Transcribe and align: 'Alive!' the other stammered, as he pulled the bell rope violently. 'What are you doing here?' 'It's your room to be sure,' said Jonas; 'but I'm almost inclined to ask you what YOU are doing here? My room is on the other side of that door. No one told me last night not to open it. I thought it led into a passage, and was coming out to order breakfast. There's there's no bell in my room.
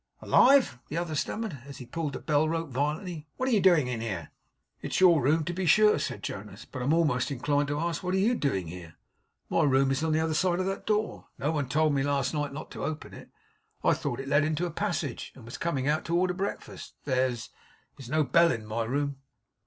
'Alive!' 0.19 0.79
the 0.89 0.97
other 0.97 1.13
stammered, 1.13 1.59
as 1.67 1.77
he 1.77 1.85
pulled 1.85 2.13
the 2.13 2.19
bell 2.19 2.49
rope 2.49 2.69
violently. 2.71 3.27
'What 3.37 3.47
are 3.47 3.51
you 3.51 3.61
doing 3.61 3.85
here?' 3.85 4.31
'It's 4.81 4.99
your 4.99 5.21
room 5.21 5.43
to 5.43 5.53
be 5.53 5.67
sure,' 5.67 5.99
said 5.99 6.23
Jonas; 6.23 6.65
'but 6.65 6.81
I'm 6.81 6.91
almost 6.91 7.29
inclined 7.29 7.67
to 7.67 7.77
ask 7.79 8.01
you 8.01 8.07
what 8.09 8.15
YOU 8.15 8.31
are 8.31 8.33
doing 8.33 8.65
here? 8.65 8.95
My 9.47 9.61
room 9.61 9.91
is 9.91 10.03
on 10.03 10.11
the 10.11 10.19
other 10.19 10.33
side 10.33 10.59
of 10.59 10.65
that 10.65 10.87
door. 10.87 11.27
No 11.37 11.51
one 11.51 11.69
told 11.69 11.93
me 11.93 12.01
last 12.01 12.33
night 12.33 12.51
not 12.51 12.71
to 12.71 12.83
open 12.83 13.13
it. 13.13 13.29
I 13.83 13.93
thought 13.93 14.19
it 14.19 14.27
led 14.27 14.43
into 14.43 14.65
a 14.65 14.71
passage, 14.71 15.31
and 15.35 15.45
was 15.45 15.59
coming 15.59 15.87
out 15.87 16.03
to 16.05 16.17
order 16.17 16.33
breakfast. 16.33 16.95
There's 17.05 17.51
there's 17.95 18.09
no 18.09 18.23
bell 18.23 18.51
in 18.51 18.65
my 18.65 18.85
room. 18.85 19.17